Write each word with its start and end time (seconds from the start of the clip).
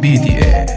BTS 0.00 0.69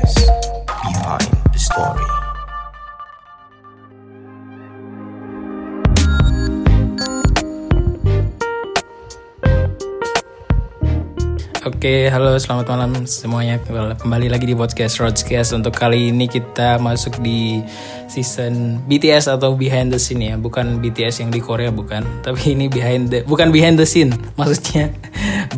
Oke, 11.84 12.07
halo 12.07 12.39
selamat 12.39 12.71
malam 12.71 13.04
semuanya. 13.04 13.59
Kembali 14.00 14.32
lagi 14.32 14.47
di 14.47 14.55
podcast 14.55 15.04
Roadcast. 15.04 15.52
Untuk 15.52 15.75
kali 15.75 16.15
ini 16.15 16.32
kita 16.32 16.79
masuk 16.79 17.20
di 17.20 17.59
season 18.07 18.79
BTS 18.88 19.27
atau 19.27 19.59
behind 19.59 19.91
the 19.91 20.00
scene 20.00 20.32
ya, 20.32 20.39
bukan 20.39 20.79
BTS 20.79 21.27
yang 21.27 21.36
di 21.36 21.43
Korea 21.43 21.75
bukan, 21.75 22.07
tapi 22.23 22.55
ini 22.55 22.71
behind 22.71 23.11
the 23.11 23.28
bukan 23.28 23.51
behind 23.51 23.75
the 23.75 23.83
scene, 23.83 24.15
maksudnya 24.39 24.96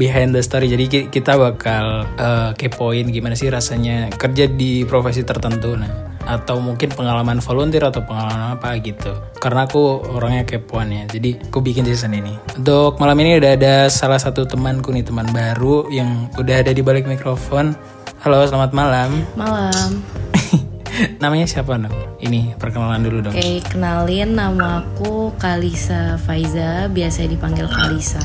behind 0.02 0.34
the 0.34 0.42
story. 0.42 0.66
Jadi 0.66 0.90
ki- 0.90 1.08
kita 1.14 1.38
bakal 1.38 2.10
eh, 2.18 2.58
kepoin 2.58 3.06
gimana 3.14 3.38
sih 3.38 3.54
rasanya 3.54 4.10
kerja 4.10 4.50
di 4.50 4.82
profesi 4.82 5.22
tertentu. 5.22 5.78
Nah, 5.78 6.15
atau 6.26 6.58
mungkin 6.58 6.90
pengalaman 6.92 7.40
volunteer 7.40 7.86
atau 7.86 8.02
pengalaman 8.02 8.58
apa 8.58 8.78
gitu. 8.82 9.14
Karena 9.38 9.70
aku 9.70 10.02
orangnya 10.14 10.44
kepoan 10.46 10.92
ya 10.92 11.06
jadi 11.06 11.38
aku 11.50 11.62
bikin 11.62 11.86
season 11.86 12.18
ini. 12.18 12.36
Untuk 12.58 12.98
malam 12.98 13.18
ini 13.22 13.38
udah 13.38 13.52
ada 13.54 13.76
salah 13.88 14.18
satu 14.18 14.46
temanku 14.46 14.90
nih 14.90 15.06
teman 15.06 15.30
baru 15.30 15.88
yang 15.94 16.28
udah 16.36 16.66
ada 16.66 16.74
di 16.74 16.82
balik 16.82 17.06
mikrofon. 17.06 17.78
Halo 18.26 18.42
selamat 18.44 18.74
malam. 18.74 19.22
Malam. 19.38 20.02
namanya 21.24 21.44
siapa 21.44 21.76
dong 21.76 21.92
ini 22.24 22.56
perkenalan 22.58 23.04
dulu 23.04 23.30
dong. 23.30 23.34
Oke, 23.36 23.62
kenalin 23.68 24.34
nama 24.34 24.82
aku 24.82 25.36
Kalisa 25.38 26.18
Faiza, 26.24 26.88
biasa 26.90 27.28
dipanggil 27.30 27.68
Kalisa. 27.70 28.24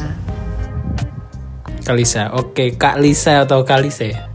Kalisa 1.81 2.31
oke 2.37 2.79
Kak 2.79 3.03
Lisa 3.03 3.43
atau 3.43 3.67
Kalisa 3.67 4.07
ya? 4.07 4.31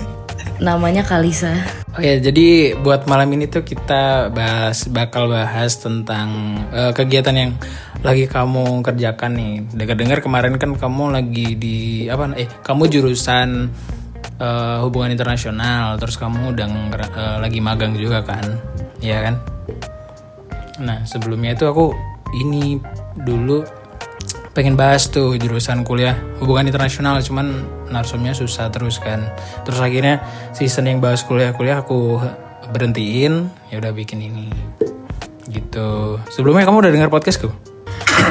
Namanya 0.66 1.02
Kalisa. 1.02 1.81
Oke, 1.92 2.24
jadi 2.24 2.72
buat 2.80 3.04
malam 3.04 3.36
ini 3.36 3.52
tuh 3.52 3.68
kita 3.68 4.32
bahas 4.32 4.88
bakal 4.88 5.28
bahas 5.28 5.76
tentang 5.76 6.56
eh, 6.72 6.88
kegiatan 6.96 7.36
yang 7.36 7.52
lagi 8.00 8.24
kamu 8.24 8.80
kerjakan 8.80 9.36
nih. 9.36 9.52
Dengar-dengar 9.76 10.24
kemarin 10.24 10.56
kan 10.56 10.72
kamu 10.72 11.12
lagi 11.12 11.52
di 11.52 12.08
apa? 12.08 12.32
Eh, 12.32 12.48
kamu 12.64 12.88
jurusan 12.88 13.68
eh, 14.40 14.78
hubungan 14.80 15.12
internasional, 15.12 16.00
terus 16.00 16.16
kamu 16.16 16.56
udah 16.56 16.66
eh, 16.96 17.36
lagi 17.44 17.60
magang 17.60 17.92
juga 17.92 18.24
kan? 18.24 18.56
Iya 19.04 19.28
kan? 19.28 19.34
Nah, 20.80 21.04
sebelumnya 21.04 21.52
itu 21.52 21.68
aku 21.68 21.92
ini 22.40 22.80
dulu 23.20 23.68
pengen 24.56 24.80
bahas 24.80 25.12
tuh 25.12 25.36
jurusan 25.36 25.84
kuliah 25.84 26.16
hubungan 26.40 26.68
internasional 26.68 27.20
cuman 27.20 27.64
narsumnya 27.92 28.32
susah 28.32 28.72
terus 28.72 28.96
kan. 28.96 29.28
Terus 29.68 29.78
akhirnya 29.78 30.24
season 30.56 30.88
yang 30.88 30.98
bahas 31.04 31.20
kuliah-kuliah 31.22 31.84
aku 31.84 32.18
berhentiin 32.72 33.52
ya 33.68 33.78
udah 33.78 33.92
bikin 33.92 34.24
ini. 34.24 34.48
Gitu. 35.52 36.16
Sebelumnya 36.32 36.64
kamu 36.64 36.88
udah 36.88 36.92
dengar 36.92 37.12
podcastku? 37.12 37.52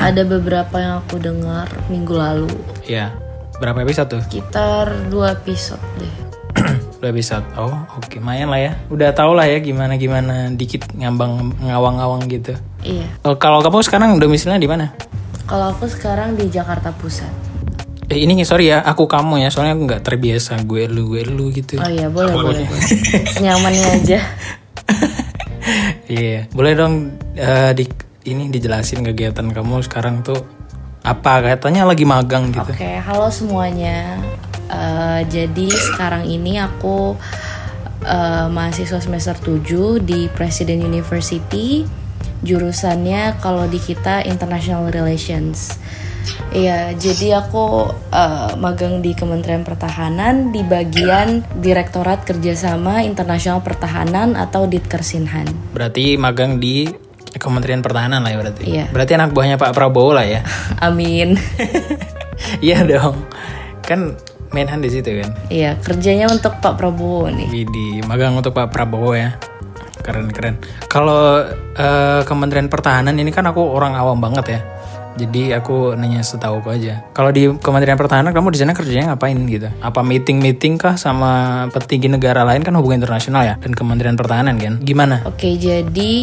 Ada 0.02 0.26
beberapa 0.26 0.82
yang 0.82 1.06
aku 1.06 1.22
dengar 1.22 1.70
minggu 1.86 2.14
lalu. 2.18 2.50
ya 2.90 3.14
berapa 3.62 3.86
episode 3.86 4.18
tuh? 4.18 4.22
Sekitar 4.26 4.90
dua 5.14 5.38
episode 5.38 5.84
deh. 6.02 6.16
dua 7.00 7.14
episode. 7.14 7.46
Oh 7.54 7.70
oke. 8.02 8.18
Lumayan 8.18 8.50
lah 8.50 8.58
ya. 8.58 8.72
Udah 8.90 9.14
tau 9.14 9.38
lah 9.38 9.46
ya 9.46 9.62
gimana 9.62 10.02
gimana 10.02 10.50
dikit 10.50 10.90
ngambang 10.98 11.54
ngawang-ngawang 11.62 12.26
gitu. 12.26 12.58
Iya. 12.82 13.06
Kalau 13.38 13.62
kamu 13.62 13.86
sekarang 13.86 14.10
domisilinya 14.18 14.58
di 14.58 14.66
mana? 14.66 14.90
Kalau 15.46 15.70
aku 15.76 15.86
sekarang 15.86 16.34
di 16.34 16.50
Jakarta 16.50 16.90
Pusat. 16.96 17.51
Eh, 18.12 18.20
ini 18.28 18.44
sorry 18.44 18.76
ya 18.76 18.84
aku 18.84 19.08
kamu 19.08 19.42
ya 19.42 19.50
soalnya 19.50 19.80
aku 19.80 19.84
nggak 19.88 20.04
terbiasa 20.04 20.60
gue 20.68 20.92
lu 20.92 21.08
gue 21.08 21.24
lu 21.24 21.48
gitu 21.56 21.80
Oh 21.80 21.88
iya, 21.88 22.12
boleh, 22.12 22.36
boleh, 22.36 22.64
boleh. 22.68 22.88
Nyamannya 23.44 23.88
aja. 24.04 24.20
Iya, 26.12 26.52
boleh 26.52 26.74
dong 26.76 27.16
eh, 27.38 27.72
di 27.72 27.88
ini 28.28 28.52
dijelasin 28.52 29.06
kegiatan 29.06 29.48
kamu 29.48 29.86
sekarang 29.86 30.20
tuh 30.26 30.44
apa 31.02 31.42
katanya 31.42 31.88
lagi 31.88 32.04
magang 32.04 32.54
gitu. 32.54 32.68
Oke, 32.68 33.00
halo 33.00 33.32
semuanya. 33.32 34.20
Eh, 34.68 35.22
jadi 35.32 35.68
sekarang 35.72 36.28
ini 36.28 36.62
aku 36.62 37.16
eh, 38.04 38.48
mahasiswa 38.52 39.00
semester 39.00 39.38
7 39.40 40.04
di 40.04 40.28
Presiden 40.30 40.84
University. 40.84 41.86
Jurusannya 42.42 43.38
kalau 43.38 43.70
di 43.70 43.78
kita 43.78 44.26
International 44.26 44.90
Relations. 44.90 45.78
Iya, 46.52 46.92
jadi 47.00 47.40
aku 47.40 47.88
eh, 48.12 48.52
magang 48.60 49.00
di 49.00 49.16
Kementerian 49.16 49.64
Pertahanan 49.64 50.52
di 50.52 50.62
bagian 50.68 51.48
Direktorat 51.64 52.28
Kerjasama 52.28 53.08
Internasional 53.08 53.64
Pertahanan 53.64 54.36
atau 54.36 54.68
Ditkersinhan. 54.68 55.48
Berarti 55.72 56.20
magang 56.20 56.60
di 56.60 56.92
Kementerian 57.40 57.80
Pertahanan 57.80 58.22
lah 58.22 58.32
ya 58.36 58.38
berarti. 58.44 58.64
Iya. 58.68 58.86
Berarti 58.92 59.12
anak 59.16 59.32
buahnya 59.32 59.56
Pak 59.56 59.72
Prabowo 59.72 60.12
lah 60.12 60.28
ya. 60.28 60.42
Amin. 60.88 61.38
Iya 62.58 62.82
dong. 62.82 63.30
Kan 63.86 64.18
Menhan 64.52 64.84
di 64.84 64.92
situ 64.92 65.16
kan. 65.24 65.32
Iya, 65.48 65.80
kerjanya 65.80 66.28
untuk 66.28 66.60
Pak 66.60 66.76
Prabowo 66.76 67.32
nih. 67.32 67.64
Di 67.64 68.04
magang 68.04 68.36
untuk 68.36 68.52
Pak 68.52 68.68
Prabowo 68.68 69.16
ya. 69.16 69.40
Keren 70.04 70.28
keren. 70.28 70.60
Kalau 70.92 71.40
eh, 71.78 72.22
Kementerian 72.28 72.68
Pertahanan 72.68 73.16
ini 73.16 73.32
kan 73.32 73.48
aku 73.48 73.64
orang 73.64 73.96
awam 73.96 74.20
banget 74.20 74.60
ya. 74.60 74.60
Jadi 75.20 75.52
aku 75.52 75.92
nanya 76.00 76.24
setahu 76.24 76.64
aku 76.64 76.72
aja. 76.72 77.04
Kalau 77.12 77.36
di 77.36 77.52
Kementerian 77.60 78.00
Pertahanan 78.00 78.32
kamu 78.32 78.56
di 78.56 78.60
sana 78.64 78.72
kerjanya 78.72 79.12
ngapain 79.12 79.36
gitu? 79.44 79.68
Apa 79.84 80.00
meeting-meeting 80.00 80.80
kah 80.80 80.96
sama 80.96 81.68
petinggi 81.76 82.08
negara 82.08 82.48
lain 82.48 82.64
kan 82.64 82.72
hubungan 82.80 83.04
internasional 83.04 83.44
ya 83.44 83.56
dan 83.60 83.76
Kementerian 83.76 84.16
Pertahanan 84.16 84.56
kan? 84.56 84.80
Gimana? 84.80 85.28
Oke, 85.28 85.60
jadi 85.60 86.14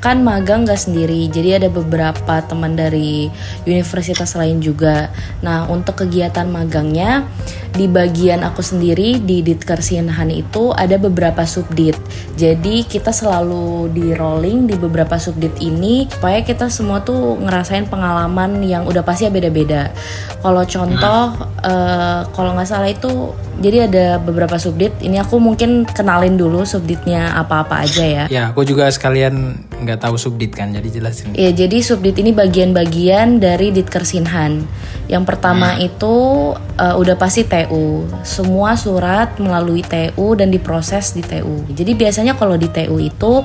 kan 0.00 0.24
magang 0.24 0.64
gak 0.64 0.80
sendiri. 0.80 1.28
Jadi 1.28 1.60
ada 1.60 1.68
beberapa 1.68 2.40
teman 2.40 2.72
dari 2.72 3.28
universitas 3.68 4.32
lain 4.32 4.64
juga. 4.64 5.12
Nah, 5.44 5.68
untuk 5.68 6.00
kegiatan 6.06 6.48
magangnya 6.48 7.28
di 7.68 7.84
bagian 7.84 8.42
aku 8.48 8.64
sendiri 8.64 9.20
di 9.20 9.44
Ditkersinhan 9.44 10.32
itu 10.32 10.72
ada 10.72 10.96
beberapa 10.96 11.44
subdit. 11.44 11.94
Jadi 12.34 12.88
kita 12.88 13.12
selalu 13.12 13.92
di 13.92 14.16
rolling 14.16 14.66
di 14.66 14.74
beberapa 14.74 15.20
subdit 15.20 15.60
ini 15.60 16.08
supaya 16.08 16.40
kita 16.40 16.72
semua 16.72 17.04
tuh 17.04 17.36
ngerasain 17.38 17.86
pengalaman 17.86 18.37
yang 18.62 18.86
udah 18.86 19.02
pasti 19.02 19.26
ya 19.26 19.32
beda-beda. 19.32 19.90
Kalau 20.38 20.62
contoh 20.62 21.22
eh, 21.66 22.20
kalau 22.30 22.50
nggak 22.54 22.68
salah 22.68 22.90
itu 22.90 23.34
jadi 23.58 23.90
ada 23.90 24.06
beberapa 24.22 24.54
subdit. 24.56 24.94
Ini 25.02 25.26
aku 25.26 25.42
mungkin 25.42 25.82
kenalin 25.82 26.38
dulu 26.38 26.62
subditnya 26.62 27.34
apa-apa 27.34 27.82
aja 27.82 28.04
ya. 28.06 28.24
Ya, 28.30 28.42
aku 28.54 28.62
juga 28.62 28.86
sekalian 28.86 29.58
nggak 29.82 30.06
tahu 30.06 30.14
subdit 30.14 30.54
kan, 30.54 30.70
jadi 30.70 30.88
jelasin. 30.88 31.34
Ya, 31.34 31.50
jadi 31.50 31.82
subdit 31.82 32.22
ini 32.22 32.30
bagian-bagian 32.30 33.42
dari 33.42 33.74
Ditkersinhan. 33.74 34.62
Yang 35.10 35.24
pertama 35.24 35.74
itu 35.80 36.14
uh, 36.54 36.94
udah 37.00 37.16
pasti 37.18 37.42
TU. 37.42 38.06
Semua 38.22 38.76
surat 38.78 39.34
melalui 39.40 39.82
TU 39.82 40.36
dan 40.36 40.52
diproses 40.52 41.16
di 41.16 41.24
TU. 41.24 41.64
Jadi 41.72 41.96
biasanya 41.96 42.36
kalau 42.36 42.54
di 42.54 42.68
TU 42.68 43.00
itu 43.00 43.42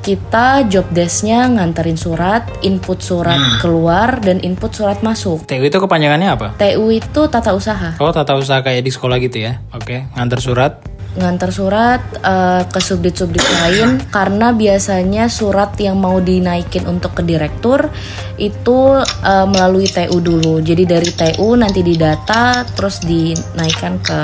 kita 0.00 0.64
job 0.66 0.88
desk-nya 0.90 1.44
nganterin 1.52 2.00
surat, 2.00 2.48
input 2.64 3.04
surat 3.04 3.60
keluar 3.60 4.18
dan 4.24 4.40
input 4.40 4.72
surat 4.72 5.04
masuk. 5.04 5.44
TU 5.44 5.60
itu 5.60 5.76
kepanjangannya 5.76 6.28
apa? 6.32 6.48
TU 6.56 6.88
itu 6.88 7.20
tata 7.28 7.52
usaha. 7.52 7.96
Oh, 8.00 8.08
tata 8.10 8.36
usaha 8.36 8.64
kayak 8.64 8.82
di 8.84 8.92
sekolah 8.92 9.20
gitu 9.20 9.44
ya. 9.44 9.60
Oke, 9.76 10.08
ngantar 10.16 10.40
surat. 10.40 10.74
ngantar 11.10 11.50
surat 11.50 11.98
eh, 12.22 12.62
ke 12.70 12.78
subdit-subdit 12.78 13.42
lain 13.58 13.98
karena 14.14 14.54
biasanya 14.54 15.26
surat 15.26 15.74
yang 15.82 15.98
mau 15.98 16.22
dinaikin 16.22 16.86
untuk 16.86 17.18
ke 17.18 17.26
direktur 17.26 17.90
itu 18.38 19.02
eh, 19.02 19.46
melalui 19.50 19.90
TU 19.90 20.22
dulu. 20.22 20.62
Jadi 20.62 20.86
dari 20.86 21.10
TU 21.10 21.58
nanti 21.58 21.82
didata 21.82 22.62
terus 22.62 23.02
dinaikkan 23.02 23.98
ke 23.98 24.20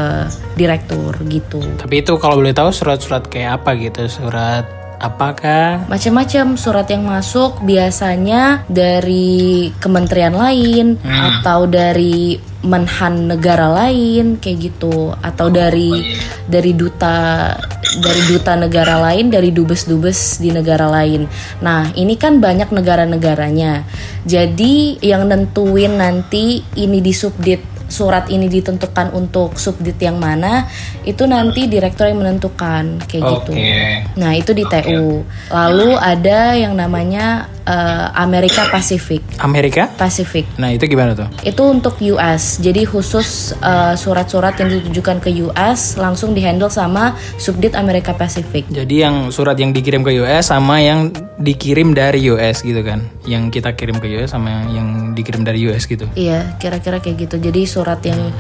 direktur 0.55 1.19
gitu. 1.27 1.59
Tapi 1.75 2.07
itu 2.07 2.15
kalau 2.23 2.39
boleh 2.39 2.55
tahu 2.55 2.71
surat-surat 2.71 3.27
kayak 3.27 3.67
apa 3.67 3.75
gitu? 3.83 4.07
Surat 4.07 4.86
apakah? 4.99 5.87
Macam-macam 5.87 6.57
surat 6.57 6.87
yang 6.91 7.05
masuk 7.05 7.63
biasanya 7.63 8.65
dari 8.69 9.71
kementerian 9.81 10.35
lain 10.35 10.97
atau 11.05 11.69
dari 11.69 12.39
menhan 12.67 13.31
negara 13.31 13.71
lain 13.71 14.43
kayak 14.43 14.75
gitu 14.75 15.15
atau 15.23 15.47
dari 15.47 16.19
dari 16.51 16.75
duta 16.75 17.55
dari 18.03 18.23
duta 18.27 18.59
negara 18.59 18.99
lain 18.99 19.31
dari 19.31 19.55
dubes-dubes 19.55 20.43
di 20.43 20.51
negara 20.51 20.91
lain. 20.91 21.31
Nah, 21.63 21.95
ini 21.95 22.19
kan 22.19 22.43
banyak 22.43 22.75
negara-negaranya. 22.75 23.87
Jadi 24.27 24.99
yang 25.01 25.31
nentuin 25.31 25.97
nanti 25.97 26.67
ini 26.75 26.99
di 26.99 27.15
subdit 27.15 27.76
surat 27.87 28.27
ini 28.31 28.51
ditentukan 28.51 29.15
untuk 29.15 29.57
subdit 29.57 29.99
yang 30.03 30.19
mana 30.19 30.67
itu 31.07 31.23
nanti 31.25 31.71
direktur 31.71 32.11
yang 32.11 32.19
menentukan 32.19 32.99
kayak 33.07 33.23
gitu. 33.23 33.53
Oke. 33.55 34.03
Nah, 34.19 34.33
itu 34.35 34.51
di 34.51 34.65
TU. 34.67 35.23
Lalu 35.51 35.91
ada 35.95 36.55
yang 36.59 36.75
namanya 36.75 37.47
eh, 37.67 38.07
Amerika 38.15 38.71
Pasifik. 38.71 39.23
Amerika? 39.43 39.91
Pasifik. 39.99 40.47
Nah 40.57 40.73
itu 40.73 40.87
gimana 40.87 41.13
tuh? 41.13 41.29
Itu 41.43 41.67
untuk 41.69 41.99
US. 42.17 42.63
Jadi 42.63 42.87
khusus 42.87 43.53
eh, 43.59 43.95
surat-surat 43.99 44.55
yang 44.63 44.71
ditujukan 44.71 45.19
ke 45.21 45.31
US 45.51 45.99
langsung 45.99 46.33
dihandle 46.33 46.71
sama 46.71 47.19
Subdit 47.37 47.75
Amerika 47.75 48.15
Pasifik. 48.15 48.71
Jadi 48.71 49.03
yang 49.03 49.29
surat 49.35 49.59
yang 49.59 49.75
dikirim 49.75 50.07
ke 50.07 50.15
US 50.23 50.49
sama 50.55 50.79
yang 50.81 51.11
dikirim 51.37 51.93
dari 51.93 52.31
US 52.33 52.63
gitu 52.63 52.81
kan? 52.81 53.05
Yang 53.27 53.61
kita 53.61 53.75
kirim 53.75 53.99
ke 53.99 54.09
US 54.17 54.33
sama 54.33 54.71
yang 54.71 55.13
dikirim 55.13 55.43
dari 55.43 55.67
US 55.69 55.85
gitu? 55.85 56.07
Iya, 56.15 56.57
kira-kira 56.57 57.03
kayak 57.03 57.29
gitu. 57.29 57.37
Jadi 57.43 57.67
surat 57.67 58.01
yang 58.07 58.31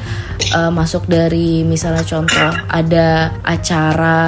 eh, 0.54 0.72
masuk 0.72 1.10
dari 1.10 1.66
misalnya 1.66 2.06
contoh 2.06 2.52
ada 2.70 3.34
acara 3.42 4.18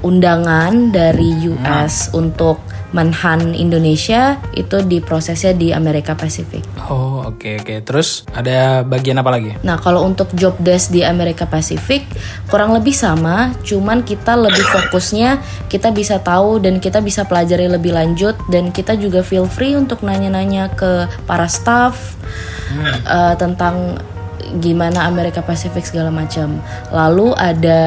undangan 0.00 0.90
dari 0.90 1.46
US 1.52 2.10
untuk 2.16 2.75
Menhan 2.94 3.54
Indonesia 3.54 4.38
itu 4.54 4.78
diprosesnya 4.82 5.52
di 5.54 5.74
Amerika 5.74 6.14
Pasifik. 6.14 6.62
Oh 6.86 7.26
oke 7.26 7.62
oke. 7.62 7.82
Terus 7.82 8.22
ada 8.30 8.86
bagian 8.86 9.18
apa 9.18 9.30
lagi? 9.34 9.58
Nah, 9.66 9.78
kalau 9.78 10.06
untuk 10.06 10.30
job 10.38 10.54
desk 10.62 10.94
di 10.94 11.02
Amerika 11.02 11.46
Pasifik 11.46 12.06
kurang 12.46 12.74
lebih 12.74 12.94
sama, 12.94 13.50
cuman 13.66 14.06
kita 14.06 14.38
lebih 14.38 14.62
fokusnya 14.62 15.42
kita 15.66 15.90
bisa 15.90 16.22
tahu 16.22 16.62
dan 16.62 16.78
kita 16.78 17.02
bisa 17.02 17.26
pelajari 17.26 17.66
lebih 17.66 17.94
lanjut 17.94 18.38
dan 18.48 18.70
kita 18.70 18.94
juga 18.94 19.20
feel 19.26 19.50
free 19.50 19.74
untuk 19.74 20.06
nanya-nanya 20.06 20.70
ke 20.78 21.10
para 21.26 21.50
staff 21.50 22.14
eh, 23.06 23.34
tentang 23.36 23.98
gimana 24.58 25.06
Amerika 25.06 25.42
Pasifik 25.42 25.86
segala 25.86 26.10
macam. 26.10 26.58
Lalu 26.90 27.32
ada 27.36 27.80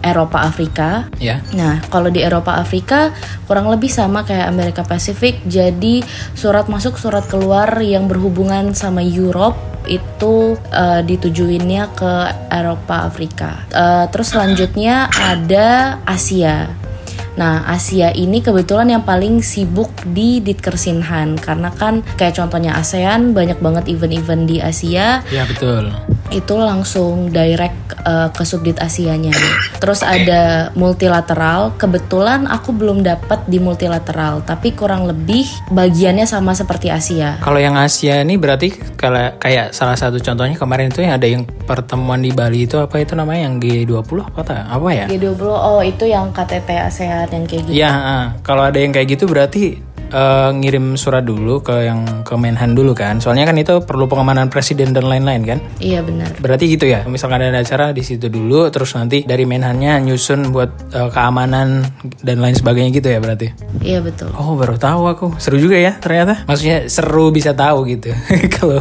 Eropa 0.00 0.46
Afrika. 0.46 1.10
Ya. 1.18 1.42
Nah, 1.56 1.82
kalau 1.90 2.12
di 2.12 2.22
Eropa 2.22 2.56
Afrika 2.56 3.10
kurang 3.50 3.66
lebih 3.68 3.90
sama 3.90 4.22
kayak 4.22 4.46
Amerika 4.46 4.82
Pasifik. 4.86 5.42
Jadi 5.46 6.04
surat 6.36 6.70
masuk, 6.70 6.96
surat 6.96 7.26
keluar 7.26 7.80
yang 7.82 8.06
berhubungan 8.06 8.72
sama 8.72 9.02
Europe 9.02 9.58
itu 9.86 10.58
eh, 10.70 11.00
ditujuinnya 11.06 11.94
ke 11.94 12.12
Eropa 12.50 13.06
Afrika. 13.06 13.66
Eh, 13.70 14.04
terus 14.10 14.34
selanjutnya 14.34 15.10
ada 15.10 15.98
Asia. 16.06 16.85
Nah, 17.36 17.68
Asia 17.68 18.10
ini 18.16 18.40
kebetulan 18.40 18.88
yang 18.88 19.04
paling 19.04 19.44
sibuk 19.44 19.92
di 20.10 20.40
Ditkersinhan 20.40 21.36
karena 21.36 21.68
kan 21.68 22.00
kayak 22.16 22.40
contohnya 22.40 22.76
ASEAN 22.80 23.36
banyak 23.36 23.60
banget 23.60 23.92
event-event 23.92 24.48
di 24.48 24.56
Asia 24.64 25.20
Ya 25.28 25.44
betul. 25.44 25.92
Itu 26.30 26.54
langsung 26.58 27.30
direct 27.30 27.96
uh, 28.02 28.28
ke 28.30 28.42
subdit 28.42 28.78
Asianya. 28.82 29.34
Terus 29.78 30.00
ada 30.02 30.70
multilateral. 30.74 31.74
Kebetulan 31.76 32.46
aku 32.48 32.74
belum 32.74 33.02
dapat 33.02 33.46
di 33.46 33.58
multilateral, 33.62 34.42
tapi 34.46 34.72
kurang 34.72 35.06
lebih 35.06 35.46
bagiannya 35.70 36.24
sama 36.24 36.54
seperti 36.56 36.90
Asia. 36.90 37.38
Kalau 37.42 37.60
yang 37.60 37.78
Asia 37.78 38.22
ini 38.22 38.38
berarti 38.40 38.74
kalau 38.96 39.36
kayak 39.38 39.74
salah 39.76 39.98
satu 39.98 40.18
contohnya 40.22 40.56
kemarin 40.56 40.90
itu 40.90 41.04
yang 41.04 41.14
ada 41.14 41.28
yang 41.28 41.42
pertemuan 41.44 42.22
di 42.22 42.30
Bali 42.30 42.64
itu 42.64 42.78
apa 42.78 43.02
itu 43.02 43.12
namanya 43.18 43.50
yang 43.50 43.56
G20 43.58 44.18
apa 44.22 44.40
ta? 44.42 44.56
apa 44.66 44.88
ya? 44.92 45.06
G20 45.10 45.42
oh 45.46 45.80
itu 45.82 46.04
yang 46.08 46.30
KTT 46.32 46.68
ASEAN 46.74 47.28
yang 47.30 47.44
kayak 47.44 47.62
gitu. 47.68 47.76
Ya, 47.76 47.92
ah. 47.92 48.26
kalau 48.42 48.66
ada 48.66 48.78
yang 48.78 48.90
kayak 48.90 49.18
gitu 49.18 49.28
berarti 49.28 49.78
eh, 50.16 50.50
ngirim 50.56 50.96
surat 50.96 51.20
dulu 51.20 51.60
ke 51.60 51.84
yang 51.84 52.24
ke 52.24 52.32
Menhan 52.40 52.72
dulu 52.72 52.96
kan. 52.96 53.20
Soalnya 53.20 53.44
kan 53.44 53.56
itu 53.60 53.84
perlu 53.84 54.08
pengamanan 54.08 54.48
presiden 54.48 54.96
dan 54.96 55.04
lain-lain 55.04 55.44
kan. 55.44 55.58
Iya 55.76 56.00
benar. 56.00 56.32
Berarti 56.40 56.72
gitu 56.72 56.88
ya. 56.88 57.04
Misalkan 57.04 57.44
ada 57.44 57.60
acara 57.60 57.92
di 57.92 58.00
situ 58.00 58.32
dulu 58.32 58.72
terus 58.72 58.96
nanti 58.96 59.28
dari 59.28 59.44
Menhannya 59.44 60.00
nyusun 60.00 60.50
buat 60.50 60.96
eh, 60.96 61.10
keamanan 61.12 61.84
dan 62.24 62.36
lain 62.40 62.56
sebagainya 62.56 62.90
gitu 62.96 63.08
ya 63.12 63.20
berarti. 63.20 63.52
Iya 63.84 64.00
betul. 64.00 64.32
Oh, 64.32 64.56
baru 64.56 64.80
tahu 64.80 65.02
aku. 65.04 65.26
Seru 65.36 65.60
juga 65.60 65.76
ya 65.76 66.00
ternyata. 66.00 66.48
Maksudnya 66.48 66.88
seru 66.88 67.28
bisa 67.28 67.52
tahu 67.52 67.84
gitu. 67.92 68.10
Kalau 68.56 68.80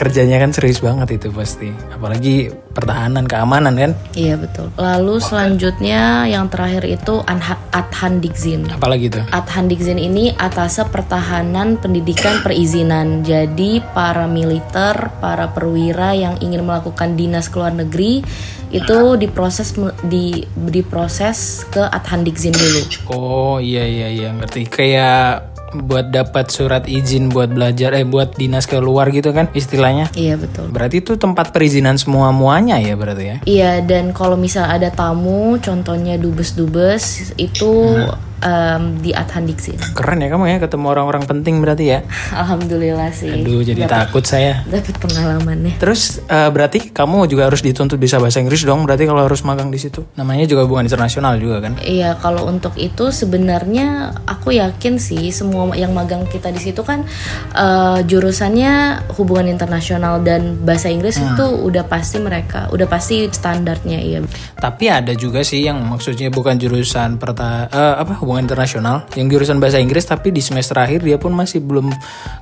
kerjanya 0.00 0.40
kan 0.40 0.56
serius 0.56 0.80
banget 0.80 1.20
itu 1.20 1.28
pasti. 1.28 1.68
Apalagi 1.92 2.48
pertahanan 2.72 3.28
keamanan 3.28 3.76
kan. 3.76 3.92
Iya 4.16 4.40
betul. 4.40 4.72
Lalu 4.80 5.20
selanjutnya 5.20 6.24
yang 6.24 6.48
terakhir 6.48 6.88
itu 6.88 7.20
Adhan 7.76 8.24
Dikzin. 8.24 8.64
Apalagi 8.72 9.12
tuh. 9.12 9.20
Adhan 9.28 9.68
Dikzin 9.68 10.00
ini 10.00 10.32
atase 10.32 10.88
pertahanan 10.88 11.76
pendidikan 11.76 12.40
perizinan. 12.40 13.20
Jadi 13.20 13.84
para 13.92 14.24
militer, 14.24 15.12
para 15.20 15.52
perwira 15.52 16.16
yang 16.16 16.40
ingin 16.40 16.64
melakukan 16.64 17.20
dinas 17.20 17.52
ke 17.52 17.60
luar 17.60 17.76
negeri 17.76 18.24
itu 18.70 19.18
diproses 19.18 19.74
di 20.06 20.46
diproses 20.54 21.66
ke 21.68 21.82
Adhan 21.90 22.22
Dikzin 22.22 22.54
dulu. 22.54 22.82
Oh 23.10 23.56
iya 23.58 23.82
iya 23.82 24.08
iya 24.08 24.28
ngerti 24.30 24.70
kayak 24.70 25.49
buat 25.74 26.10
dapat 26.10 26.50
surat 26.50 26.86
izin 26.90 27.30
buat 27.30 27.50
belajar 27.50 27.94
eh 27.94 28.06
buat 28.06 28.34
dinas 28.34 28.66
keluar 28.66 29.10
gitu 29.14 29.30
kan 29.30 29.50
istilahnya. 29.54 30.10
Iya 30.14 30.38
betul. 30.38 30.70
Berarti 30.70 31.02
itu 31.02 31.14
tempat 31.14 31.54
perizinan 31.54 31.98
semua 31.98 32.34
muanya 32.34 32.78
ya 32.82 32.94
berarti 32.98 33.24
ya. 33.24 33.36
Iya 33.46 33.72
dan 33.84 34.10
kalau 34.10 34.34
misal 34.34 34.66
ada 34.66 34.90
tamu, 34.90 35.58
contohnya 35.62 36.18
dubes-dubes 36.18 37.34
itu 37.38 37.70
em, 38.40 38.98
di 39.00 39.10
Adhan 39.12 39.46
Dikzin. 39.46 39.78
Keren 39.94 40.20
ya 40.20 40.28
kamu 40.32 40.44
ya 40.50 40.56
ketemu 40.60 40.86
orang-orang 40.92 41.24
penting 41.24 41.60
berarti 41.60 41.84
ya. 41.96 41.98
Alhamdulillah 42.34 43.10
sih. 43.12 43.44
Aduh 43.44 43.62
jadi 43.64 43.86
takut 43.86 44.24
saya. 44.24 44.64
Dapat 44.68 44.96
pengalamannya. 45.00 45.76
Terus 45.80 46.20
eh, 46.26 46.50
berarti 46.50 46.92
kamu 46.92 47.28
juga 47.28 47.48
harus 47.48 47.60
dituntut 47.64 48.00
bisa 48.00 48.16
bahasa 48.18 48.40
Inggris 48.40 48.64
dong 48.64 48.84
berarti 48.84 49.04
kalau 49.06 49.24
harus 49.24 49.44
magang 49.44 49.68
di 49.68 49.78
situ. 49.80 50.04
Namanya 50.16 50.48
juga 50.48 50.64
hubungan 50.66 50.88
internasional 50.88 51.36
juga 51.36 51.64
kan. 51.64 51.76
Iya, 51.80 52.16
kalau 52.18 52.48
untuk 52.48 52.74
itu 52.80 53.12
sebenarnya 53.12 54.16
aku 54.24 54.56
yakin 54.56 54.96
sih 54.96 55.30
semua 55.30 55.72
yang 55.76 55.92
magang 55.92 56.24
kita 56.26 56.50
di 56.50 56.60
situ 56.60 56.80
kan 56.82 57.04
eh, 57.54 57.98
jurusannya 58.04 59.04
hubungan 59.16 59.46
internasional 59.52 60.20
dan 60.24 60.56
bahasa 60.64 60.88
Inggris 60.88 61.20
itu 61.20 61.46
udah 61.46 61.84
pasti 61.86 62.18
mereka, 62.18 62.68
udah 62.72 62.86
pasti 62.88 63.28
standarnya 63.28 63.98
iya. 64.00 64.20
Tapi 64.56 64.88
ada 64.88 65.12
juga 65.16 65.44
sih 65.44 65.64
yang 65.64 65.80
maksudnya 65.84 66.32
bukan 66.32 66.56
jurusan 66.56 67.16
perta 67.20 67.68
eh, 67.68 67.94
apa 68.00 68.16
hubungan 68.30 68.46
internasional, 68.46 69.10
yang 69.18 69.26
jurusan 69.26 69.58
bahasa 69.58 69.82
Inggris 69.82 70.06
tapi 70.06 70.30
di 70.30 70.38
semester 70.38 70.78
akhir 70.78 71.02
dia 71.02 71.18
pun 71.18 71.34
masih 71.34 71.58
belum 71.58 71.90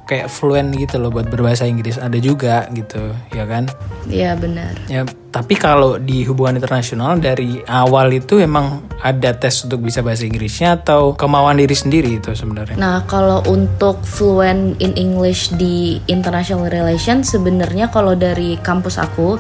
kayak 0.05 0.29
fluent 0.29 0.77
gitu 0.77 1.01
loh 1.01 1.09
buat 1.09 1.33
berbahasa 1.33 1.65
Inggris. 1.65 1.97
Ada 1.97 2.21
juga 2.21 2.69
gitu, 2.77 3.17
ya 3.33 3.49
kan? 3.49 3.65
Iya 4.05 4.37
benar. 4.37 4.77
Ya, 4.93 5.09
tapi 5.29 5.61
kalau 5.61 6.01
di 6.01 6.25
hubungan 6.25 6.57
internasional 6.57 7.21
dari 7.21 7.61
awal 7.69 8.09
itu 8.17 8.41
emang 8.41 8.81
ada 9.05 9.37
tes 9.37 9.63
untuk 9.63 9.85
bisa 9.85 10.01
bahasa 10.01 10.25
Inggrisnya 10.25 10.81
atau 10.81 11.15
kemauan 11.15 11.61
diri 11.61 11.77
sendiri 11.77 12.19
itu 12.19 12.33
sebenarnya. 12.35 12.81
Nah, 12.81 13.05
kalau 13.05 13.45
untuk 13.47 14.03
fluent 14.03 14.81
in 14.81 14.97
English 14.97 15.55
di 15.55 16.01
international 16.09 16.73
relations 16.73 17.31
sebenarnya 17.31 17.93
kalau 17.93 18.17
dari 18.17 18.57
kampus 18.59 18.97
aku 18.97 19.37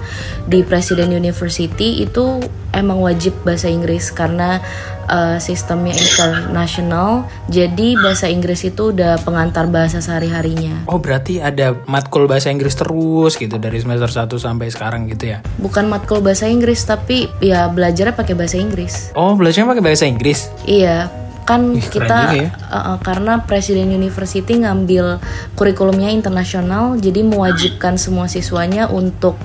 di 0.46 0.60
Presiden 0.62 1.10
University 1.10 2.04
itu 2.04 2.38
emang 2.76 3.00
wajib 3.00 3.32
bahasa 3.42 3.66
Inggris 3.66 4.12
karena 4.12 4.60
eh, 5.08 5.38
sistemnya 5.40 5.96
internasional. 5.96 7.26
Jadi 7.48 7.96
bahasa 7.98 8.28
Inggris 8.28 8.62
itu 8.66 8.92
udah 8.92 9.18
pengantar 9.24 9.66
bahasa 9.66 10.04
sehari-harinya. 10.04 10.84
Oh, 10.86 11.00
berarti 11.00 11.40
ada 11.40 11.74
matkul 11.88 12.28
bahasa 12.28 12.52
Inggris 12.52 12.76
terus 12.76 13.34
gitu 13.40 13.56
dari 13.56 13.80
semester 13.80 14.10
1 14.10 14.36
sampai 14.36 14.68
sekarang 14.68 15.08
gitu 15.08 15.34
ya. 15.34 15.38
Bukan 15.58 15.77
matkul 15.86 16.18
bahasa 16.18 16.50
Inggris 16.50 16.82
tapi 16.82 17.30
ya 17.38 17.70
belajarnya 17.70 18.18
pakai 18.18 18.34
bahasa 18.34 18.58
Inggris. 18.58 19.14
Oh, 19.14 19.38
belajarnya 19.38 19.70
pakai 19.70 19.84
bahasa 19.86 20.04
Inggris. 20.10 20.50
Iya, 20.66 21.06
kan 21.48 21.78
Ih, 21.78 21.86
kita 21.88 22.18
ya. 22.36 22.50
uh, 22.68 22.98
karena 23.00 23.40
Presiden 23.46 23.88
University 23.88 24.60
ngambil 24.60 25.16
kurikulumnya 25.54 26.12
internasional, 26.12 27.00
jadi 27.00 27.24
mewajibkan 27.24 27.96
semua 27.96 28.28
siswanya 28.28 28.90
untuk 28.92 29.38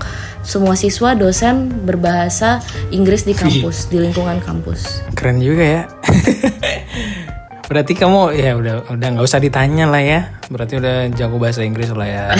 semua 0.43 0.75
siswa 0.75 1.15
dosen 1.15 1.71
berbahasa 1.87 2.59
Inggris 2.91 3.23
di 3.23 3.31
kampus, 3.31 3.87
di 3.87 4.03
lingkungan 4.03 4.43
kampus. 4.43 4.99
Keren 5.15 5.39
juga 5.39 5.63
ya. 5.63 5.83
Berarti 7.67 7.93
kamu 7.95 8.35
ya 8.35 8.59
udah 8.59 8.91
udah 8.91 9.07
nggak 9.15 9.25
usah 9.25 9.39
ditanya 9.39 9.87
lah 9.87 10.03
ya. 10.03 10.21
Berarti 10.51 10.77
udah 10.77 11.09
jago 11.15 11.39
bahasa 11.39 11.63
Inggris 11.63 11.89
lah 11.93 12.07
ya. 12.07 12.25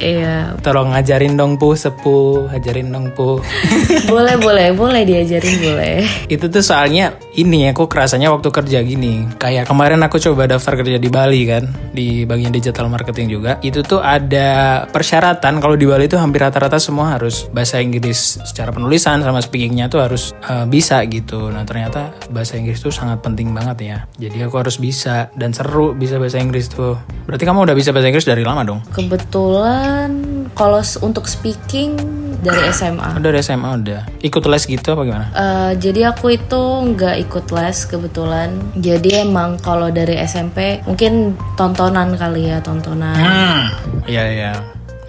Iya, 0.00 0.56
Tolong 0.64 0.96
ngajarin 0.96 1.36
dong 1.36 1.60
pu 1.60 1.76
sepu, 1.76 2.48
ajarin 2.48 2.88
dong 2.88 3.12
pu. 3.12 3.36
boleh 4.12 4.40
boleh 4.40 4.72
boleh 4.72 5.04
diajarin 5.04 5.60
boleh. 5.60 6.08
Itu 6.24 6.48
tuh 6.48 6.64
soalnya 6.64 7.20
ini 7.36 7.68
aku 7.68 7.84
kerasanya 7.84 8.32
waktu 8.32 8.48
kerja 8.48 8.80
gini. 8.80 9.28
Kayak 9.36 9.68
kemarin 9.68 10.00
aku 10.00 10.16
coba 10.16 10.48
daftar 10.48 10.80
kerja 10.80 10.96
di 10.96 11.12
Bali 11.12 11.44
kan, 11.44 11.68
di 11.92 12.24
bagian 12.24 12.48
digital 12.48 12.88
marketing 12.88 13.28
juga. 13.28 13.60
Itu 13.60 13.84
tuh 13.84 14.00
ada 14.00 14.88
persyaratan 14.88 15.60
kalau 15.60 15.76
di 15.76 15.84
Bali 15.84 16.08
itu 16.08 16.16
hampir 16.16 16.40
rata-rata 16.40 16.80
semua 16.80 17.20
harus 17.20 17.44
bahasa 17.52 17.76
Inggris 17.76 18.40
secara 18.40 18.72
penulisan 18.72 19.20
sama 19.20 19.44
speakingnya 19.44 19.92
tuh 19.92 20.00
harus 20.00 20.32
eh, 20.48 20.64
bisa 20.64 21.04
gitu. 21.12 21.52
Nah 21.52 21.68
ternyata 21.68 22.16
bahasa 22.32 22.56
Inggris 22.56 22.80
tuh 22.80 22.88
sangat 22.88 23.20
penting 23.20 23.52
banget 23.52 23.76
ya. 23.84 23.98
Jadi 24.20 24.36
aku 24.44 24.60
harus 24.60 24.76
bisa 24.76 25.32
dan 25.32 25.56
seru 25.56 25.96
bisa 25.96 26.20
bahasa 26.20 26.36
Inggris 26.36 26.68
tuh. 26.68 27.00
Berarti 27.24 27.48
kamu 27.48 27.64
udah 27.64 27.72
bisa 27.72 27.88
bahasa 27.88 28.12
Inggris 28.12 28.28
dari 28.28 28.44
lama 28.44 28.60
dong? 28.68 28.84
Kebetulan 28.92 30.12
kalau 30.52 30.84
untuk 31.00 31.24
speaking 31.24 31.96
dari 32.44 32.68
SMA. 32.68 33.16
Udah 33.16 33.32
dari 33.32 33.40
SMA 33.40 33.68
udah. 33.80 34.00
Ikut 34.20 34.44
les 34.44 34.64
gitu 34.68 34.88
apa 34.92 35.02
gimana? 35.08 35.26
Eh, 35.32 35.72
jadi 35.80 36.12
aku 36.12 36.36
itu 36.36 36.62
nggak 36.92 37.16
ikut 37.28 37.48
les 37.48 37.78
kebetulan. 37.88 38.60
Jadi 38.76 39.24
emang 39.24 39.56
kalau 39.56 39.88
dari 39.88 40.20
SMP 40.20 40.84
mungkin 40.84 41.40
tontonan 41.56 42.12
kali 42.20 42.52
ya 42.52 42.60
tontonan. 42.60 43.16
Hmm. 43.16 43.60
Iya 44.04 44.24
iya. 44.28 44.52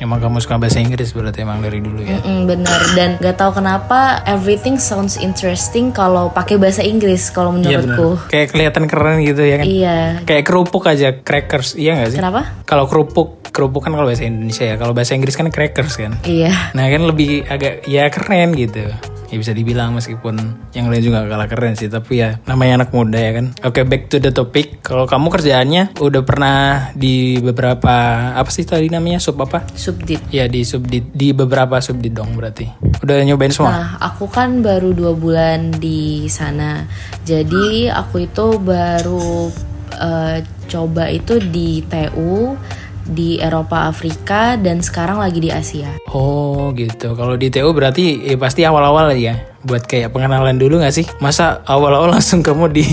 Emang 0.02 0.18
kamu 0.18 0.42
suka 0.42 0.58
bahasa 0.58 0.82
Inggris 0.82 1.14
berarti 1.14 1.46
emang 1.46 1.62
dari 1.62 1.78
dulu 1.78 2.02
ya? 2.02 2.18
Mm, 2.26 2.50
bener 2.50 2.82
dan 2.98 3.10
gak 3.22 3.38
tahu 3.38 3.62
kenapa 3.62 4.26
everything 4.26 4.82
sounds 4.82 5.14
interesting 5.22 5.94
kalau 5.94 6.34
pakai 6.34 6.58
bahasa 6.58 6.82
Inggris 6.82 7.30
kalau 7.30 7.54
Iya 7.62 7.86
menurutku. 7.86 8.34
Kayak 8.34 8.48
kelihatan 8.50 8.90
keren 8.90 9.22
gitu 9.22 9.46
ya 9.46 9.62
kan? 9.62 9.66
Iya. 9.70 9.98
Kayak 10.26 10.44
kerupuk 10.50 10.90
aja, 10.90 11.22
crackers, 11.22 11.78
iya 11.78 12.02
gak 12.02 12.18
sih? 12.18 12.18
Kenapa? 12.18 12.50
Kalau 12.66 12.90
kerupuk, 12.90 13.46
kerupuk 13.54 13.86
kan 13.86 13.94
kalau 13.94 14.10
bahasa 14.10 14.26
Indonesia 14.26 14.66
ya. 14.66 14.76
Kalau 14.82 14.98
bahasa 14.98 15.14
Inggris 15.14 15.38
kan 15.38 15.54
crackers 15.54 15.94
kan. 15.94 16.18
Iya. 16.26 16.74
Nah 16.74 16.86
kan 16.90 17.02
lebih 17.06 17.46
agak 17.46 17.86
ya 17.86 18.10
keren 18.10 18.58
gitu. 18.58 18.90
Ya 19.32 19.40
bisa 19.40 19.56
dibilang 19.56 19.96
meskipun 19.96 20.36
yang 20.76 20.92
lain 20.92 21.04
juga 21.08 21.24
kalah 21.24 21.48
keren 21.48 21.80
sih. 21.80 21.88
Tapi 21.88 22.20
ya 22.20 22.38
namanya 22.44 22.84
anak 22.84 22.92
muda 22.92 23.16
ya 23.16 23.32
kan. 23.40 23.46
Oke 23.64 23.88
back 23.88 24.12
to 24.12 24.20
the 24.20 24.36
topic. 24.36 24.84
Kalau 24.84 25.08
kamu 25.08 25.32
kerjaannya 25.32 25.96
udah 26.04 26.22
pernah 26.28 26.92
di 26.92 27.40
beberapa 27.40 27.96
apa 28.36 28.52
sih 28.52 28.68
tadi 28.68 28.92
namanya 28.92 29.24
sub 29.24 29.40
apa? 29.40 29.64
Subdit. 29.72 30.28
Ya 30.36 30.52
di 30.52 30.68
subdit 30.68 31.16
di 31.16 31.32
beberapa 31.32 31.80
subdit 31.80 32.12
dong 32.12 32.36
berarti. 32.36 32.68
Udah 33.00 33.24
nyobain 33.24 33.56
semua? 33.56 33.72
Nah, 33.72 33.90
aku 34.04 34.28
kan 34.28 34.60
baru 34.60 34.92
dua 34.92 35.16
bulan 35.16 35.72
di 35.80 36.28
sana. 36.28 36.84
Jadi 37.24 37.88
aku 37.88 38.28
itu 38.28 38.60
baru 38.60 39.48
eh, 39.96 40.38
coba 40.68 41.12
itu 41.12 41.40
di 41.40 41.84
TU, 41.88 42.56
di 43.06 43.42
Eropa, 43.42 43.90
Afrika, 43.90 44.56
dan 44.58 44.82
sekarang 44.84 45.22
lagi 45.22 45.40
di 45.42 45.50
Asia. 45.50 45.90
Oh 46.12 46.70
gitu. 46.74 47.14
Kalau 47.14 47.36
di 47.36 47.50
TU 47.50 47.70
berarti 47.74 48.26
ya 48.26 48.38
pasti 48.38 48.66
awal-awal 48.66 49.14
ya. 49.18 49.38
Buat 49.62 49.86
kayak 49.86 50.10
pengenalan 50.10 50.58
dulu 50.58 50.82
gak 50.82 50.96
sih? 50.96 51.06
Masa 51.22 51.62
awal-awal 51.70 52.12
langsung 52.18 52.42
kamu 52.42 52.74
di 52.74 52.86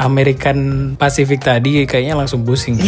American 0.00 0.92
Pacific 0.96 1.44
tadi 1.44 1.84
kayaknya 1.84 2.16
langsung 2.16 2.44
pusing. 2.44 2.80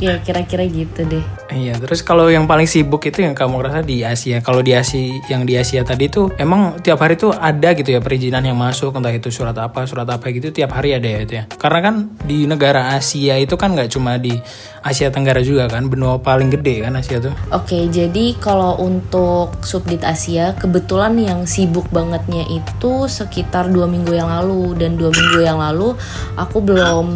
Ya 0.00 0.16
kira-kira 0.16 0.64
gitu 0.64 1.04
deh. 1.04 1.20
Iya, 1.52 1.76
terus 1.76 2.00
kalau 2.00 2.32
yang 2.32 2.48
paling 2.48 2.64
sibuk 2.64 3.04
itu 3.04 3.20
yang 3.20 3.36
kamu 3.36 3.68
rasa 3.68 3.84
di 3.84 4.00
Asia. 4.00 4.40
Kalau 4.40 4.64
di 4.64 4.72
Asia 4.72 5.20
yang 5.28 5.44
di 5.44 5.60
Asia 5.60 5.84
tadi 5.84 6.08
tuh 6.08 6.32
emang 6.40 6.80
tiap 6.80 7.04
hari 7.04 7.20
tuh 7.20 7.36
ada 7.36 7.76
gitu 7.76 7.92
ya 7.92 8.00
perizinan 8.00 8.40
yang 8.40 8.56
masuk 8.56 8.96
entah 8.96 9.12
itu 9.12 9.28
surat 9.28 9.52
apa, 9.60 9.84
surat 9.84 10.08
apa 10.08 10.24
gitu 10.32 10.56
tiap 10.56 10.72
hari 10.72 10.96
ada 10.96 11.04
ya 11.04 11.20
itu 11.20 11.32
ya. 11.36 11.44
Karena 11.52 11.84
kan 11.84 11.94
di 12.24 12.48
negara 12.48 12.96
Asia 12.96 13.36
itu 13.36 13.60
kan 13.60 13.76
nggak 13.76 13.92
cuma 13.92 14.16
di 14.16 14.32
Asia 14.80 15.12
Tenggara 15.12 15.44
juga 15.44 15.68
kan, 15.68 15.92
benua 15.92 16.16
paling 16.20 16.48
gede 16.48 16.84
kan 16.84 16.96
Asia 16.96 17.20
tuh. 17.20 17.32
Oke, 17.52 17.88
jadi 17.92 18.32
kalau 18.40 18.80
untuk 18.80 19.60
subdit 19.60 20.00
Asia, 20.00 20.56
kebetulan 20.56 21.20
yang 21.20 21.44
sibuk 21.44 21.84
bangetnya 21.92 22.48
itu 22.48 23.04
sekitar 23.04 23.68
dua 23.68 23.84
minggu 23.84 24.16
yang 24.16 24.32
lalu 24.32 24.76
dan 24.80 24.96
dua 24.96 25.12
minggu 25.12 25.40
yang 25.44 25.60
lalu 25.60 25.92
aku 26.40 26.64
belum 26.64 27.06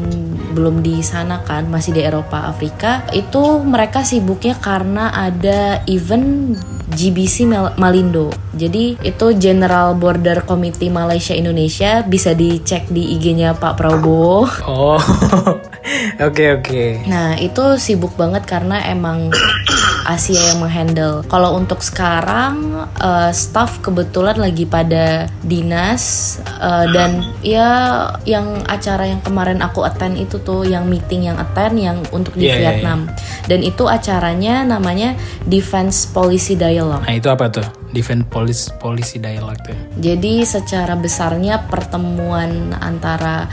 belum 0.55 0.85
di 0.85 1.01
sana 1.01 1.41
kan, 1.43 1.67
masih 1.73 1.97
di 1.97 2.05
Eropa, 2.05 2.47
Afrika. 2.47 3.03
Itu 3.17 3.65
mereka 3.65 4.05
sibuknya 4.05 4.55
karena 4.61 5.11
ada 5.11 5.81
event 5.89 6.61
GBC 6.87 7.45
Mal- 7.45 7.75
Malindo. 7.77 8.29
Jadi 8.53 9.01
itu 9.01 9.27
General 9.35 9.93
Border 9.93 10.45
Committee 10.45 10.89
Malaysia 10.89 11.33
Indonesia 11.33 12.05
bisa 12.05 12.33
dicek 12.33 12.87
di 12.89 13.17
IG-nya 13.17 13.57
Pak 13.57 13.75
Prabowo. 13.75 14.45
Oh. 14.65 14.99
Oke, 16.25 16.49
oke. 16.51 17.05
Nah, 17.05 17.37
itu 17.37 17.61
sibuk 17.77 18.17
banget 18.17 18.49
karena 18.49 18.81
emang 18.89 19.29
Asia 20.05 20.41
yang 20.55 20.61
menghandle. 20.63 21.25
Kalau 21.27 21.57
untuk 21.57 21.81
sekarang, 21.81 22.87
eh, 23.01 23.33
staff 23.33 23.81
kebetulan 23.81 24.37
lagi 24.39 24.69
pada 24.69 25.27
dinas 25.43 26.37
eh, 26.61 26.87
dan 26.93 27.25
ya 27.41 27.69
yang 28.29 28.63
acara 28.69 29.09
yang 29.09 29.21
kemarin 29.25 29.65
aku 29.65 29.83
attend 29.83 30.21
itu 30.21 30.41
tuh, 30.41 30.63
yang 30.69 30.87
meeting 30.87 31.29
yang 31.29 31.37
attend 31.41 31.77
yang 31.81 31.99
untuk 32.13 32.37
di 32.37 32.45
Iya, 32.45 32.55
iya, 32.55 32.59
Vietnam. 32.61 33.09
Dan 33.49 33.61
itu 33.65 33.89
acaranya 33.89 34.65
namanya 34.65 35.17
Defense 35.49 36.05
Policy 36.09 36.55
Dialogue. 36.55 37.05
Nah, 37.05 37.17
itu 37.17 37.29
apa 37.33 37.49
tuh? 37.49 37.67
Defense 37.95 38.27
Policy 38.29 38.69
Policy 38.77 39.17
Dialogue 39.23 39.61
tuh. 39.65 39.77
Jadi 40.03 40.43
secara 40.45 40.99
besarnya 40.99 41.65
pertemuan 41.71 42.75
antara 42.83 43.47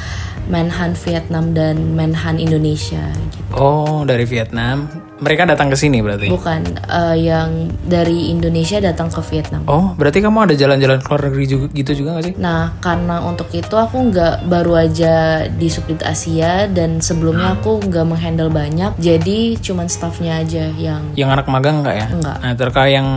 Menhan 0.50 0.98
Vietnam 0.98 1.54
dan 1.54 1.94
Menhan 1.94 2.42
Indonesia 2.42 3.14
gitu. 3.14 3.54
Oh, 3.54 4.02
dari 4.04 4.26
Vietnam. 4.26 4.90
Mereka 5.22 5.46
datang 5.46 5.70
ke 5.70 5.78
sini 5.78 6.02
berarti. 6.02 6.28
Bukan 6.34 6.82
eh, 6.82 7.18
yang 7.22 7.70
dari 7.86 8.34
Indonesia 8.34 8.82
datang 8.82 9.14
ke 9.14 9.22
Vietnam. 9.30 9.62
Oh, 9.70 9.94
berarti 9.94 10.20
kamu 10.20 10.50
ada 10.50 10.56
jalan-jalan 10.58 10.98
ke 10.98 11.08
luar 11.08 11.22
negeri 11.30 11.46
juga, 11.46 11.66
gitu 11.72 11.92
juga 11.94 12.18
gak 12.18 12.26
sih? 12.26 12.34
Nah, 12.42 12.74
karena 12.82 13.22
untuk 13.22 13.48
itu 13.54 13.76
aku 13.78 14.10
nggak 14.10 14.50
baru 14.50 14.90
aja 14.90 15.46
di 15.46 15.70
subdit 15.70 16.02
Asia 16.02 16.66
dan 16.66 17.00
sebelumnya 17.00 17.54
aku 17.54 17.86
nggak 17.86 18.06
menghandle 18.06 18.50
banyak, 18.50 18.98
jadi 18.98 19.56
cuman 19.62 19.86
staffnya 19.86 20.42
aja 20.42 20.74
yang 20.74 21.14
Yang 21.14 21.30
anak 21.38 21.46
magang 21.48 21.86
nggak 21.86 21.96
ya? 21.96 22.08
Nggak. 22.10 22.38
Nah, 22.42 22.54
terkait 22.58 22.92
yang 22.98 23.08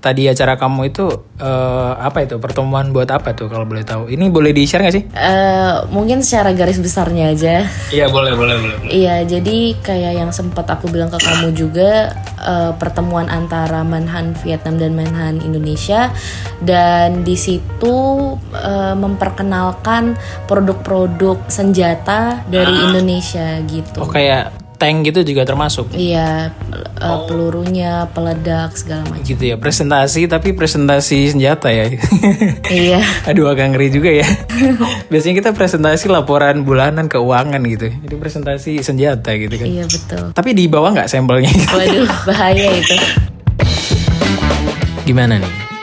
tadi 0.00 0.26
acara 0.26 0.56
kamu 0.56 0.88
itu 0.88 1.04
eh, 1.42 1.92
apa 1.98 2.22
itu? 2.22 2.38
Pertemuan 2.38 2.94
buat 2.94 3.10
apa 3.10 3.34
tuh 3.34 3.50
kalau 3.50 3.66
boleh 3.66 3.82
tahu? 3.82 4.06
Ini 4.06 4.30
boleh 4.30 4.54
di-share 4.54 4.86
nggak 4.86 4.94
sih? 4.94 5.04
eh, 5.12 5.76
mungkin 5.90 6.22
secara 6.22 6.54
garis 6.54 6.78
besarnya 6.78 7.34
aja. 7.34 7.66
Iya, 7.90 8.06
boleh, 8.08 8.32
boleh, 8.38 8.56
boleh. 8.56 8.76
Iya, 8.86 9.26
jadi 9.26 9.74
kayak 9.82 10.12
yang 10.22 10.30
sempat 10.30 10.70
aku 10.70 10.86
bilang 10.88 11.10
ke 11.10 11.18
kamu 11.18 11.50
juga 11.52 12.14
eh, 12.38 12.72
pertemuan 12.78 13.26
antara 13.26 13.82
Menhan 13.82 14.38
Vietnam 14.46 14.78
dan 14.78 14.92
Menhan 14.94 15.34
Indonesia 15.42 16.14
dan 16.62 17.26
di 17.26 17.34
situ 17.34 17.96
eh, 18.54 18.94
memperkenalkan 18.94 20.14
produk-produk 20.46 21.42
senjata 21.50 22.46
dari 22.46 22.72
Indonesia 22.86 23.58
gitu. 23.66 23.98
Oh, 23.98 24.10
kayak 24.10 24.54
tank 24.82 25.06
gitu 25.06 25.22
juga 25.22 25.46
termasuk? 25.46 25.94
Iya, 25.94 26.50
eh, 27.02 27.20
pelurunya, 27.26 27.92
peledak 28.14 28.78
segala 28.78 29.02
macam. 29.10 29.26
Gitu 29.26 29.42
ya, 29.42 29.56
presentasi 29.58 30.30
tapi 30.30 30.54
presentasi 30.54 31.34
senjata 31.34 31.68
ya. 31.74 31.90
iya. 32.70 33.00
Aduh 33.26 33.50
agak 33.50 33.74
ngeri 33.74 33.88
juga 33.90 34.10
ya. 34.10 34.26
Biasanya 35.10 35.34
kita 35.42 35.50
presentasi 35.52 36.06
laporan 36.06 36.62
bulanan 36.62 37.10
keuangan 37.10 37.60
gitu. 37.66 37.90
Jadi 37.90 38.14
presentasi 38.18 38.72
senjata 38.80 39.34
gitu 39.36 39.54
kan. 39.58 39.66
Iya 39.66 39.84
betul. 39.86 40.24
Tapi 40.32 40.50
di 40.54 40.64
bawah 40.70 40.94
nggak 40.94 41.10
sampelnya? 41.10 41.52
Waduh, 41.70 42.08
bahaya 42.26 42.68
itu. 42.78 42.94
Gimana 45.02 45.42
nih? 45.42 45.61